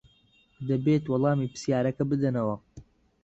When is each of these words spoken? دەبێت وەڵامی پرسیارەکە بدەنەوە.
دەبێت 0.67 1.03
وەڵامی 1.07 1.51
پرسیارەکە 1.53 2.03
بدەنەوە. 2.11 2.55